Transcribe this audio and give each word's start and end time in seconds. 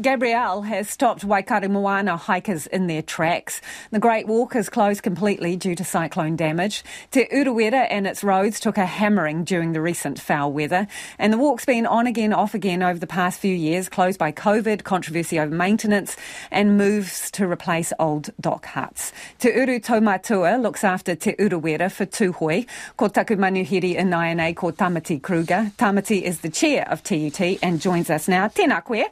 Gabrielle 0.00 0.62
has 0.62 0.88
stopped 0.88 1.26
Waikaremoana 1.26 2.16
hikers 2.16 2.68
in 2.68 2.86
their 2.86 3.02
tracks. 3.02 3.60
The 3.90 3.98
Great 3.98 4.28
Walk 4.28 4.54
is 4.54 4.68
closed 4.68 5.02
completely 5.02 5.56
due 5.56 5.74
to 5.74 5.82
cyclone 5.82 6.36
damage. 6.36 6.84
Te 7.10 7.24
Urewera 7.24 7.88
and 7.90 8.06
its 8.06 8.22
roads 8.22 8.60
took 8.60 8.78
a 8.78 8.86
hammering 8.86 9.42
during 9.42 9.72
the 9.72 9.80
recent 9.80 10.20
foul 10.20 10.52
weather. 10.52 10.86
And 11.18 11.32
the 11.32 11.36
walk's 11.36 11.64
been 11.64 11.84
on 11.84 12.06
again, 12.06 12.32
off 12.32 12.54
again 12.54 12.80
over 12.80 13.00
the 13.00 13.08
past 13.08 13.40
few 13.40 13.56
years, 13.56 13.88
closed 13.88 14.20
by 14.20 14.30
COVID, 14.30 14.84
controversy 14.84 15.40
over 15.40 15.52
maintenance, 15.52 16.16
and 16.52 16.78
moves 16.78 17.28
to 17.32 17.48
replace 17.48 17.92
old 17.98 18.30
DOC 18.40 18.64
huts. 18.66 19.12
Te 19.40 19.48
Uru 19.48 19.80
Taumatua 19.80 20.62
looks 20.62 20.84
after 20.84 21.16
Te 21.16 21.32
Urewera 21.32 21.90
for 21.90 22.06
Tūhoe. 22.06 22.68
Ko 22.96 23.08
taku 23.08 23.34
manuhiri 23.34 23.96
inaine 23.96 24.54
ko 24.54 24.70
Tamati 24.70 25.20
Kruger. 25.20 25.72
Tamati 25.76 26.22
is 26.22 26.38
the 26.38 26.50
chair 26.50 26.86
of 26.88 27.02
TUT 27.02 27.40
and 27.64 27.80
joins 27.80 28.10
us 28.10 28.28
now. 28.28 28.46
Tēnā 28.46 28.84
koe. 28.84 29.10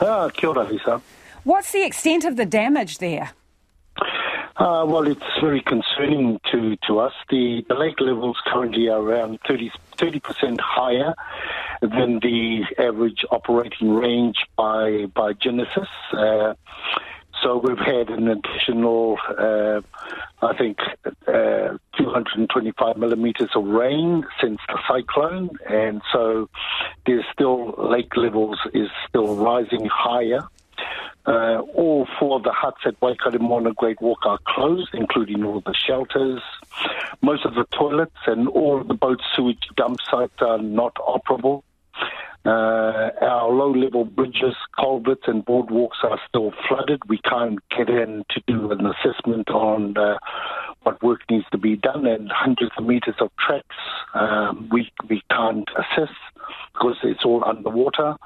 Ah, 0.00 0.28
kia 0.28 0.50
ora, 0.50 0.64
Lisa. 0.64 1.00
What's 1.44 1.72
the 1.72 1.84
extent 1.84 2.24
of 2.24 2.36
the 2.36 2.46
damage 2.46 2.98
there? 2.98 3.32
Uh, 4.56 4.84
well, 4.86 5.06
it's 5.06 5.20
very 5.40 5.60
concerning 5.60 6.38
to, 6.52 6.76
to 6.86 7.00
us. 7.00 7.12
The, 7.28 7.64
the 7.68 7.74
lake 7.74 8.00
levels 8.00 8.36
currently 8.46 8.88
are 8.88 9.00
around 9.00 9.40
30, 9.48 9.70
percent 10.20 10.60
higher 10.60 11.14
than 11.80 12.20
the 12.20 12.64
average 12.78 13.24
operating 13.30 13.92
range 13.94 14.36
by, 14.56 15.06
by 15.14 15.32
Genesis. 15.32 15.88
Uh, 16.12 16.54
so 17.44 17.58
we've 17.58 17.78
had 17.78 18.08
an 18.08 18.26
additional, 18.28 19.18
uh, 19.38 19.82
I 20.40 20.56
think, 20.56 20.78
uh, 21.28 21.76
225 21.98 22.96
millimetres 22.96 23.50
of 23.54 23.66
rain 23.66 24.24
since 24.40 24.58
the 24.66 24.78
cyclone, 24.88 25.50
and 25.68 26.00
so 26.10 26.48
there's 27.06 27.24
still 27.32 27.74
lake 27.76 28.16
levels 28.16 28.58
is 28.72 28.88
still 29.06 29.36
rising 29.36 29.86
higher. 29.92 30.40
Uh, 31.26 31.60
all 31.74 32.06
four 32.18 32.36
of 32.36 32.44
the 32.44 32.52
huts 32.52 32.80
at 32.86 32.98
Waikaremoana 33.00 33.74
Great 33.74 34.00
Walk 34.00 34.24
are 34.24 34.38
closed, 34.46 34.94
including 34.94 35.44
all 35.44 35.60
the 35.60 35.74
shelters. 35.74 36.42
Most 37.22 37.44
of 37.44 37.54
the 37.54 37.64
toilets 37.72 38.16
and 38.26 38.48
all 38.48 38.82
the 38.82 38.94
boat 38.94 39.20
sewage 39.36 39.68
dump 39.76 39.98
sites 40.10 40.40
are 40.40 40.58
not 40.58 40.94
operable. 40.96 41.62
Uh, 42.46 43.10
our 43.22 43.50
low 43.50 43.70
level 43.70 44.04
bridges, 44.04 44.54
culverts, 44.78 45.22
and 45.26 45.46
boardwalks 45.46 46.02
are 46.02 46.20
still 46.28 46.52
flooded. 46.68 47.00
We 47.08 47.18
can't 47.18 47.58
get 47.70 47.88
in 47.88 48.24
to 48.30 48.42
do 48.46 48.70
an 48.70 48.86
assessment 48.86 49.48
on 49.48 49.96
uh, 49.96 50.18
what 50.82 51.02
work 51.02 51.20
needs 51.30 51.46
to 51.52 51.58
be 51.58 51.76
done, 51.76 52.06
and 52.06 52.30
hundreds 52.30 52.72
of 52.76 52.84
meters 52.84 53.14
of 53.20 53.30
tracks 53.38 53.76
um, 54.14 54.68
we, 54.70 54.92
we 55.08 55.22
can't 55.30 55.68
assess 55.76 56.14
because 56.74 56.96
it's 57.02 57.24
all 57.24 57.42
underwater. 57.46 58.16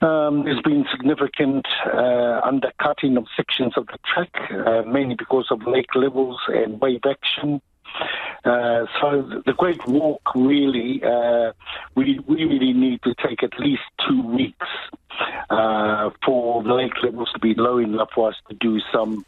Um, 0.00 0.44
there's 0.44 0.60
been 0.60 0.84
significant 0.90 1.66
uh, 1.86 2.40
undercutting 2.44 3.16
of 3.16 3.24
sections 3.34 3.72
of 3.76 3.86
the 3.86 3.98
track, 4.04 4.50
uh, 4.50 4.82
mainly 4.82 5.14
because 5.14 5.46
of 5.50 5.66
lake 5.66 5.94
levels 5.94 6.38
and 6.48 6.78
wave 6.80 7.00
action. 7.08 7.62
Uh, 8.44 8.84
so 9.00 9.22
the 9.46 9.54
Great 9.56 9.86
Walk 9.86 10.20
really, 10.34 11.02
uh, 11.02 11.52
we, 11.94 12.20
we 12.26 12.44
really 12.44 12.72
need 12.72 13.02
to 13.02 13.14
take 13.26 13.42
at 13.42 13.58
least 13.58 13.82
two 14.06 14.22
weeks 14.22 14.66
uh, 15.48 16.10
for 16.24 16.62
the 16.62 16.74
lake 16.74 17.02
levels 17.02 17.30
to 17.32 17.38
be 17.38 17.54
low 17.54 17.78
enough 17.78 18.10
for 18.14 18.28
us 18.28 18.36
to 18.48 18.54
do 18.56 18.80
some 18.92 19.24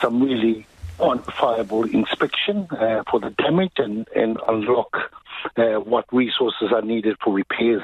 some 0.00 0.22
really 0.22 0.66
quantifiable 0.98 1.92
inspection 1.92 2.68
uh, 2.72 3.02
for 3.10 3.18
the 3.20 3.30
damage 3.30 3.72
and, 3.78 4.06
and 4.14 4.38
unlock 4.46 5.12
uh, 5.56 5.80
what 5.80 6.04
resources 6.12 6.70
are 6.72 6.82
needed 6.82 7.16
for 7.24 7.32
repairs. 7.32 7.82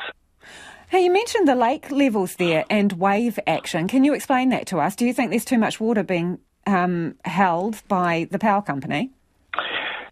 Hey, 0.89 1.05
you 1.05 1.13
mentioned 1.13 1.49
the 1.49 1.57
lake 1.57 1.91
levels 1.91 2.37
there 2.37 2.65
and 2.71 2.93
wave 2.93 3.39
action. 3.47 3.89
Can 3.89 4.05
you 4.05 4.15
explain 4.15 4.51
that 4.51 4.67
to 4.69 4.79
us? 4.79 4.95
Do 4.95 5.07
you 5.07 5.13
think 5.13 5.31
there's 5.31 5.45
too 5.45 5.59
much 5.59 5.81
water 5.81 6.03
being 6.03 6.39
um, 6.67 7.17
held 7.25 7.83
by 7.89 8.29
the 8.31 8.39
power 8.39 8.63
company? 8.63 9.11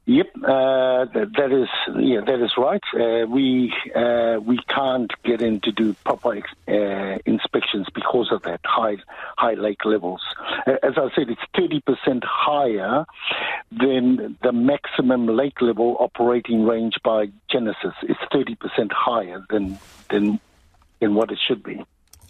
Yep, 0.06 0.26
uh, 0.36 1.06
that, 1.14 1.32
that 1.38 1.50
is 1.50 1.68
yeah, 1.98 2.20
that 2.26 2.44
is 2.44 2.52
right. 2.58 2.82
Uh, 2.94 3.26
we 3.26 3.72
uh, 3.96 4.38
we 4.38 4.58
can't 4.68 5.10
get 5.24 5.40
in 5.40 5.60
to 5.60 5.72
do 5.72 5.94
proper 6.04 6.42
uh, 6.68 7.18
inspections 7.24 7.86
because 7.94 8.30
of 8.30 8.42
that 8.42 8.60
high 8.64 8.98
high 9.38 9.54
lake 9.54 9.86
levels. 9.86 10.20
As 10.66 10.98
I 10.98 11.08
said, 11.14 11.30
it's 11.30 11.40
thirty 11.56 11.80
percent 11.80 12.22
higher 12.22 13.06
than 13.72 14.36
the 14.42 14.52
maximum 14.52 15.26
lake 15.26 15.62
level 15.62 15.96
operating 15.98 16.64
range 16.66 16.96
by 17.02 17.30
Genesis. 17.50 17.94
It's 18.02 18.20
thirty 18.30 18.56
percent 18.56 18.92
higher 18.92 19.42
than 19.48 19.78
than 20.10 20.38
than 21.00 21.14
what 21.14 21.32
it 21.32 21.38
should 21.38 21.62
be. 21.62 21.82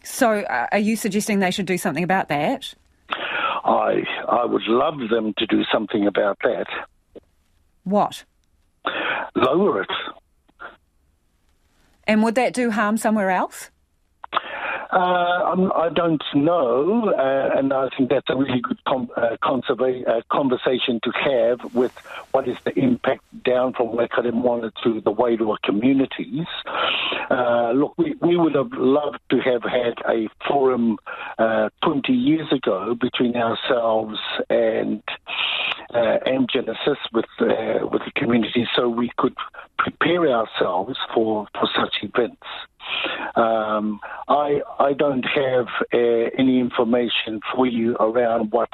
So, 0.05 0.31
uh, 0.31 0.69
are 0.71 0.79
you 0.79 0.95
suggesting 0.95 1.41
they 1.41 1.51
should 1.51 1.67
do 1.67 1.79
something 1.79 2.05
about 2.05 2.29
that? 2.29 2.73
I 3.65 4.05
I 4.29 4.45
would 4.45 4.69
love 4.69 5.01
them 5.11 5.35
to 5.39 5.47
do 5.47 5.65
something 5.73 6.07
about 6.07 6.39
that. 6.45 6.69
What? 7.85 8.25
Lower 9.35 9.83
it. 9.83 9.91
And 12.07 12.23
would 12.23 12.35
that 12.35 12.53
do 12.53 12.71
harm 12.71 12.97
somewhere 12.97 13.31
else? 13.31 13.71
Uh, 14.95 15.57
I 15.75 15.89
don't 15.93 16.23
know, 16.37 17.13
uh, 17.19 17.59
and 17.59 17.73
I 17.73 17.89
think 17.97 18.11
that's 18.11 18.31
a 18.31 18.37
really 18.37 18.61
good 18.61 18.79
com- 18.85 19.11
uh, 19.17 19.37
uh, 19.41 20.21
conversation 20.31 21.01
to 21.03 21.11
have 21.11 21.75
with 21.75 21.91
what 22.31 22.47
is 22.47 22.57
the 22.65 22.79
impact 22.79 23.23
down 23.45 23.73
from 23.73 23.89
Waikaremoana 23.89 24.71
to 24.85 25.01
the 25.01 25.13
Wairoa 25.13 25.57
communities. 25.65 26.47
Uh, 27.29 27.73
look, 27.73 27.99
we, 27.99 28.15
we 28.21 28.37
would 28.37 28.55
have 28.55 28.73
loved 28.73 29.19
to 29.31 29.41
have 29.41 29.65
had 29.65 29.95
a 30.09 30.29
forum 30.47 30.99
uh, 31.39 31.71
20 31.83 32.13
years 32.13 32.53
ago 32.53 32.95
between 32.95 33.35
ourselves 33.35 34.21
and 34.49 35.03
uh, 35.95 36.19
and 36.27 36.49
Genesis 36.53 36.99
with 37.13 37.25
uh, 37.41 37.87
with 37.91 38.03
the 38.05 38.13
community, 38.17 38.67
so 38.75 38.89
we 38.89 39.11
could 39.17 39.35
prepare 39.79 40.29
ourselves 40.29 40.97
for, 41.15 41.47
for 41.55 41.69
such 41.75 41.95
events. 42.03 42.43
Um, 43.37 44.01
I 44.29 44.61
I 44.79 44.93
don't 44.93 45.25
have 45.25 45.67
uh, 45.93 46.31
any 46.39 46.59
information 46.59 47.41
for 47.55 47.67
you 47.67 47.97
around 47.97 48.51
what 48.53 48.71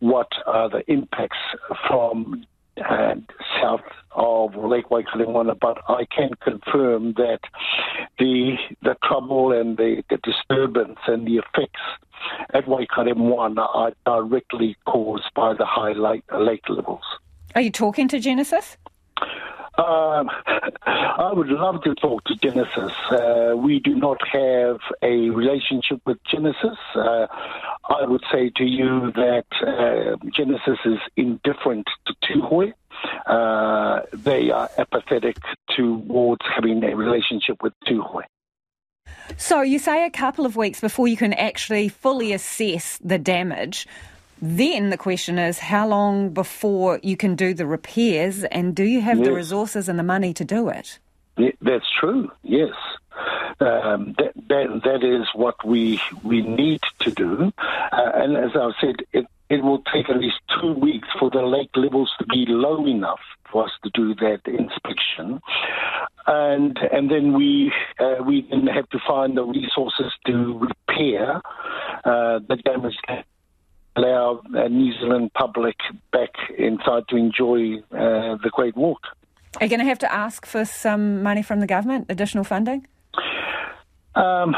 what 0.00 0.28
are 0.46 0.68
the 0.68 0.82
impacts 0.90 1.38
from 1.86 2.44
uh, 2.78 3.14
south 3.60 3.80
of 4.12 4.54
Lake 4.56 4.90
Waikato 4.90 5.54
but 5.60 5.78
I 5.88 6.06
can 6.14 6.30
confirm 6.42 7.14
that 7.14 7.40
the 8.18 8.56
the 8.82 8.96
trouble 9.04 9.52
and 9.52 9.76
the, 9.76 10.02
the 10.10 10.18
disturbance 10.18 10.98
and 11.06 11.26
the 11.26 11.36
effects 11.36 11.80
at 12.50 12.66
Waikaremoana 12.66 13.68
are 13.74 13.92
directly 14.04 14.76
caused 14.86 15.32
by 15.34 15.54
the 15.54 15.64
high 15.64 15.92
lake, 15.92 16.24
lake 16.32 16.68
levels. 16.68 17.04
Are 17.54 17.60
you 17.60 17.70
talking 17.70 18.08
to 18.08 18.20
Genesis? 18.20 18.76
Um, 19.78 20.28
I 20.84 21.30
would 21.32 21.48
love 21.48 21.82
to 21.84 21.94
talk 21.94 22.24
to 22.24 22.34
Genesis. 22.34 22.92
Uh, 23.10 23.54
we 23.56 23.78
do 23.78 23.94
not 23.94 24.18
have 24.26 24.80
a 25.02 25.30
relationship 25.30 26.00
with 26.04 26.18
Genesis. 26.24 26.76
Uh, 26.96 27.28
I 27.88 28.04
would 28.04 28.24
say 28.32 28.50
to 28.56 28.64
you 28.64 29.12
that 29.12 29.46
uh, 29.62 30.16
Genesis 30.34 30.78
is 30.84 30.98
indifferent 31.16 31.86
to 32.06 32.14
Tūhoe. 32.24 32.72
Uh, 33.24 34.00
they 34.12 34.50
are 34.50 34.68
apathetic 34.78 35.36
towards 35.76 36.44
having 36.52 36.82
a 36.82 36.96
relationship 36.96 37.62
with 37.62 37.72
Tūhoe. 37.86 38.24
So 39.38 39.62
you 39.62 39.78
say 39.78 40.04
a 40.04 40.10
couple 40.10 40.46
of 40.46 40.56
weeks 40.56 40.80
before 40.80 41.06
you 41.06 41.16
can 41.16 41.32
actually 41.32 41.88
fully 41.88 42.32
assess 42.32 42.98
the 42.98 43.18
damage. 43.18 43.86
Then 44.42 44.90
the 44.90 44.96
question 44.96 45.38
is 45.38 45.60
how 45.60 45.86
long 45.86 46.30
before 46.30 46.98
you 47.04 47.16
can 47.16 47.36
do 47.36 47.54
the 47.54 47.64
repairs 47.64 48.42
and 48.42 48.74
do 48.74 48.82
you 48.82 49.00
have 49.00 49.18
yes. 49.18 49.26
the 49.26 49.32
resources 49.32 49.88
and 49.88 49.96
the 49.96 50.02
money 50.02 50.34
to 50.34 50.44
do 50.44 50.68
it? 50.68 50.98
Yeah, 51.36 51.52
that's 51.60 51.86
true, 52.00 52.32
yes. 52.42 52.74
Um, 53.60 54.16
that, 54.18 54.32
that, 54.48 54.80
that 54.84 55.04
is 55.04 55.28
what 55.34 55.64
we 55.64 56.00
we 56.24 56.42
need 56.42 56.80
to 57.00 57.12
do. 57.12 57.52
Uh, 57.58 58.10
and 58.14 58.36
as 58.36 58.50
I've 58.56 58.74
said, 58.80 58.96
it, 59.12 59.26
it 59.48 59.62
will 59.62 59.82
take 59.92 60.10
at 60.10 60.18
least 60.18 60.40
two 60.60 60.72
weeks 60.72 61.08
for 61.18 61.30
the 61.30 61.42
lake 61.42 61.70
levels 61.76 62.12
to 62.18 62.26
be 62.26 62.44
low 62.48 62.84
enough 62.86 63.20
for 63.50 63.64
us 63.64 63.70
to 63.82 63.90
do 63.94 64.14
that 64.16 64.40
inspection, 64.46 65.40
and 66.28 66.78
and 66.92 67.10
then 67.10 67.32
we 67.32 67.72
uh, 67.98 68.22
we 68.24 68.46
then 68.50 68.66
have 68.66 68.88
to 68.90 68.98
find 69.06 69.36
the 69.36 69.42
resources 69.42 70.12
to 70.26 70.58
repair 70.58 71.36
uh, 72.04 72.38
the 72.48 72.56
damage 72.64 72.96
that 73.08 73.24
allow 73.96 74.42
uh, 74.54 74.68
New 74.68 74.92
Zealand 75.00 75.32
public 75.32 75.76
back 76.12 76.30
inside 76.56 77.04
to 77.08 77.16
enjoy 77.16 77.78
uh, 77.90 78.36
the 78.42 78.50
Great 78.52 78.76
Walk. 78.76 79.00
Are 79.58 79.64
you 79.64 79.70
going 79.70 79.80
to 79.80 79.86
have 79.86 79.98
to 80.00 80.12
ask 80.12 80.44
for 80.44 80.64
some 80.64 81.22
money 81.22 81.42
from 81.42 81.60
the 81.60 81.66
government, 81.66 82.06
additional 82.10 82.44
funding? 82.44 82.86
Um, 84.14 84.54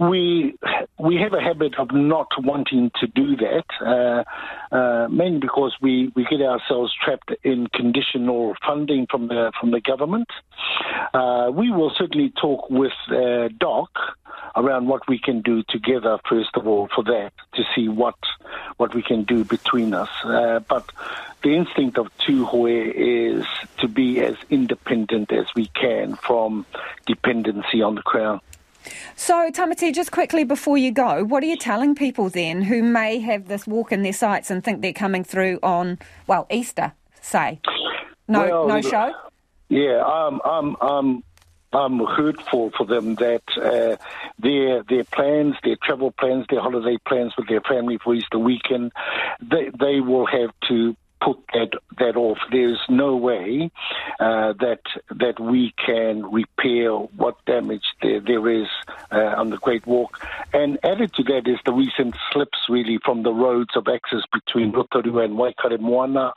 we 0.00 0.56
we 0.98 1.16
have 1.16 1.32
a 1.32 1.40
habit 1.40 1.78
of 1.78 1.92
not 1.92 2.28
wanting 2.38 2.90
to 3.00 3.06
do 3.06 3.36
that, 3.36 3.64
uh, 3.80 4.74
uh, 4.74 5.08
mainly 5.08 5.38
because 5.38 5.76
we, 5.80 6.12
we 6.16 6.24
get 6.24 6.40
ourselves 6.40 6.92
trapped 7.04 7.32
in 7.44 7.68
conditional 7.68 8.54
funding 8.66 9.06
from 9.08 9.28
the 9.28 9.52
from 9.58 9.70
the 9.70 9.80
government. 9.80 10.28
Uh, 11.14 11.50
we 11.52 11.70
will 11.70 11.92
certainly 11.96 12.30
talk 12.30 12.68
with 12.68 12.92
uh, 13.10 13.48
DOC 13.58 13.90
around 14.56 14.88
what 14.88 15.06
we 15.08 15.18
can 15.18 15.40
do 15.40 15.62
together, 15.68 16.18
first 16.28 16.50
of 16.54 16.66
all, 16.66 16.88
for 16.94 17.04
that, 17.04 17.32
to 17.54 17.62
see 17.74 17.88
what 17.88 18.16
what 18.76 18.94
we 18.94 19.02
can 19.02 19.22
do 19.22 19.44
between 19.44 19.94
us. 19.94 20.10
Uh, 20.24 20.58
but 20.68 20.90
the 21.42 21.54
instinct 21.54 21.96
of 21.98 22.08
Tūhoe 22.18 22.92
is 23.38 23.46
to 23.78 23.86
be 23.86 24.20
as 24.20 24.34
independent 24.50 25.32
as 25.32 25.46
we 25.54 25.66
can 25.66 26.16
from 26.16 26.66
dependency 27.06 27.82
on 27.82 27.94
the 27.94 28.02
Crown. 28.02 28.40
So, 29.16 29.50
Tamati, 29.50 29.94
just 29.94 30.12
quickly 30.12 30.44
before 30.44 30.78
you 30.78 30.90
go, 30.92 31.24
what 31.24 31.42
are 31.42 31.46
you 31.46 31.56
telling 31.56 31.94
people 31.94 32.28
then 32.28 32.62
who 32.62 32.82
may 32.82 33.18
have 33.18 33.48
this 33.48 33.66
walk 33.66 33.92
in 33.92 34.02
their 34.02 34.12
sights 34.12 34.50
and 34.50 34.62
think 34.62 34.82
they're 34.82 34.92
coming 34.92 35.24
through 35.24 35.58
on, 35.62 35.98
well, 36.26 36.46
Easter, 36.50 36.92
say? 37.20 37.60
No, 38.28 38.42
well, 38.42 38.68
no 38.68 38.80
show? 38.80 39.12
Yeah, 39.68 40.02
um, 40.04 40.40
um, 40.44 40.76
um, 40.80 41.24
I'm 41.72 41.98
hurtful 41.98 42.70
for 42.76 42.86
them 42.86 43.16
that 43.16 43.42
uh, 43.56 43.96
their 44.38 44.82
their 44.84 45.04
plans, 45.04 45.56
their 45.62 45.76
travel 45.76 46.10
plans, 46.10 46.46
their 46.48 46.60
holiday 46.60 46.96
plans 47.06 47.34
with 47.36 47.48
their 47.48 47.60
family 47.60 47.98
for 48.02 48.14
Easter 48.14 48.38
weekend, 48.38 48.92
they 49.42 49.70
they 49.78 50.00
will 50.00 50.24
have 50.24 50.50
to 50.68 50.96
put 51.20 51.38
that 51.52 51.70
that 51.98 52.16
off. 52.16 52.38
There's 52.50 52.80
no 52.88 53.16
way 53.16 53.70
uh, 54.20 54.52
that 54.60 54.82
that 55.10 55.40
we 55.40 55.74
can 55.84 56.30
repair 56.30 56.92
what 56.92 57.44
damage 57.46 57.84
there, 58.02 58.20
there 58.20 58.48
is 58.48 58.68
uh, 59.10 59.34
on 59.36 59.50
the 59.50 59.58
Great 59.58 59.86
Walk. 59.86 60.18
And 60.52 60.78
added 60.84 61.12
to 61.14 61.22
that 61.24 61.46
is 61.46 61.58
the 61.64 61.72
recent 61.72 62.16
slips, 62.32 62.58
really, 62.68 62.98
from 63.04 63.22
the 63.22 63.32
roads 63.32 63.76
of 63.76 63.88
access 63.88 64.22
between 64.32 64.72
Rotorua 64.72 65.24
and 65.24 65.34
Waikaremoana. 65.34 66.32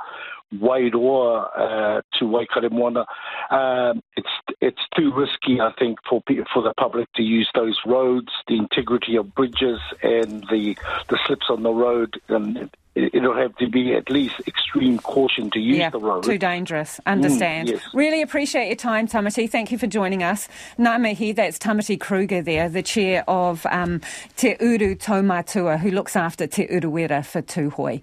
Moana, 0.52 0.92
Wairoa 0.92 1.50
uh, 1.58 2.02
to 2.20 2.26
Waikaremoana. 2.26 3.06
Um, 3.50 4.04
it's 4.16 4.30
it's 4.60 4.82
too 4.96 5.12
risky, 5.14 5.60
I 5.62 5.72
think, 5.78 6.00
for 6.10 6.22
for 6.54 6.62
the 6.62 6.74
public 6.78 7.12
to 7.14 7.24
use 7.24 7.50
those 7.56 7.80
roads. 7.86 8.30
The 8.48 8.58
integrity 8.58 9.16
of 9.16 9.34
bridges 9.34 9.80
and 10.04 10.44
the 10.50 10.76
the 11.10 11.20
slips 11.26 11.48
on 11.50 11.64
the 11.64 11.72
road, 11.72 12.20
and 12.30 12.70
it'll 12.96 13.36
have 13.36 13.56
to 13.56 13.70
be 13.70 13.94
at 13.94 14.10
least 14.10 14.36
extreme 14.48 15.00
caution 15.00 15.50
to 15.52 15.60
use 15.60 15.78
yeah, 15.78 15.90
the 15.90 16.00
road. 16.00 16.24
Too 16.24 16.38
dangerous. 16.38 17.00
Understand. 17.06 17.70
Mm, 17.70 17.72
yes. 17.72 17.82
Really 17.94 18.22
appreciate 18.22 18.68
your 18.68 18.76
time, 18.76 19.08
Tamati. 19.08 19.50
Thank 19.50 19.72
you 19.72 19.78
for 19.78 19.88
joining 19.88 20.24
us. 20.24 20.50
Ngā 20.78 21.00
mihi, 21.00 21.32
that's 21.32 21.58
Tamati 21.58 22.00
Kruger 22.00 22.42
there, 22.42 22.68
the 22.68 22.84
chair 22.84 23.24
of 23.30 23.66
um, 23.68 24.02
Te 24.36 24.56
Uru 24.60 24.96
Taumatua, 24.96 25.80
who 25.80 25.92
looks 25.92 26.16
after 26.16 26.48
Te 26.48 26.68
Urewera 26.68 27.26
for 27.26 27.42
Tūhoe. 27.42 28.02